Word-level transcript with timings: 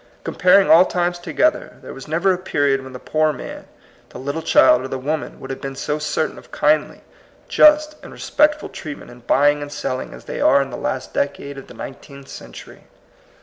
Comparing 0.23 0.67
all 0.67 0.83
times 0.83 1.19
together, 1.19 1.77
there 1.83 1.93
was 1.93 2.07
never 2.07 2.33
a 2.33 2.37
period 2.39 2.83
when 2.83 2.91
the 2.93 2.97
poor 2.97 3.31
man, 3.31 3.65
the 4.09 4.17
little 4.17 4.41
child, 4.41 4.81
or 4.81 4.87
the 4.87 4.97
woman 4.97 5.39
would 5.39 5.51
have 5.51 5.61
been 5.61 5.75
so 5.75 5.99
certain 5.99 6.39
of 6.39 6.49
kindly, 6.51 7.01
just, 7.47 7.95
and 8.01 8.11
respect 8.11 8.55
ful 8.59 8.69
treatment 8.69 9.11
in 9.11 9.19
buying 9.19 9.61
and 9.61 9.71
selling 9.71 10.11
as 10.11 10.25
they 10.25 10.39
CERTAIN 10.39 10.47
CLEAR 10.47 10.53
FACTS. 10.53 10.55
19 10.55 10.55
are 10.55 10.61
in 10.63 10.69
this 10.71 10.91
last 10.91 11.13
decade 11.13 11.57
of 11.59 11.67
the 11.67 11.73
nineteenth 11.75 12.27
century. 12.29 12.83